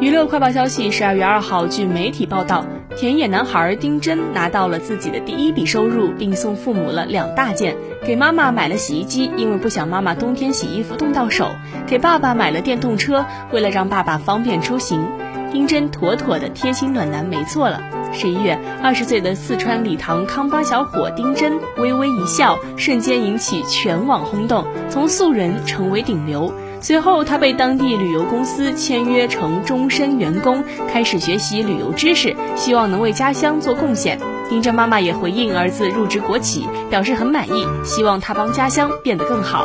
[0.00, 2.64] 娱乐快报消息：十二月二号，据媒体报道，
[2.96, 11.46] 田野男孩丁真拿到了自己的第一笔收入，并送父母了两大件：给妈妈买了洗衣机，因为不想妈妈冬天洗衣服冻到手；
[11.86, 15.06] 给爸爸买了电动车，为了让爸爸方便出行。
[15.52, 17.80] 丁真妥妥的贴心暖男，没错了。
[18.14, 26.52] 十一月，二十岁的四川理塘康巴小伙丁真微微一笑，瞬间引起全网轰动，从素人成为顶流。
[26.82, 34.18] 随后，他被当地旅游公司签约成终身员工，开始学习旅游知识，希望能为家乡做贡献。
[34.48, 39.64] 丁真妈妈也回应儿子入职国企，表示很满意，希望他帮家乡变得更好。